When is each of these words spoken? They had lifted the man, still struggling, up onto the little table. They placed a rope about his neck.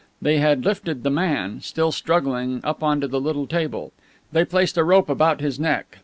They 0.19 0.39
had 0.39 0.65
lifted 0.65 1.03
the 1.03 1.11
man, 1.11 1.61
still 1.61 1.91
struggling, 1.91 2.59
up 2.63 2.81
onto 2.81 3.05
the 3.05 3.21
little 3.21 3.45
table. 3.45 3.93
They 4.31 4.45
placed 4.45 4.75
a 4.79 4.83
rope 4.83 5.09
about 5.09 5.41
his 5.41 5.59
neck. 5.59 5.99